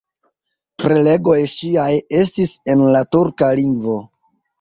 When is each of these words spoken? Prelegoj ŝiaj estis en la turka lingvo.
Prelegoj 0.83 1.35
ŝiaj 1.55 1.89
estis 2.21 2.53
en 2.75 2.81
la 2.97 3.03
turka 3.17 3.51
lingvo. 3.61 3.99